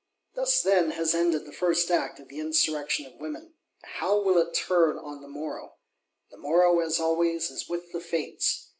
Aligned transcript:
Thus, 0.33 0.63
then, 0.63 0.89
has 0.97 1.13
ended 1.13 1.45
the 1.45 1.51
First 1.51 1.91
Act 1.91 2.19
of 2.19 2.27
the 2.27 2.39
Insurrection 2.39 3.05
of 3.05 3.19
Women. 3.21 3.53
How 3.83 4.17
it 4.19 4.25
will 4.25 4.51
turn 4.51 4.97
on 4.97 5.21
the 5.21 5.27
morrow? 5.27 5.75
The 6.31 6.37
morrow, 6.37 6.79
as 6.79 6.99
always, 6.99 7.51
is 7.51 7.69
with 7.69 7.91
the 7.91 8.01
Fates! 8.01 8.67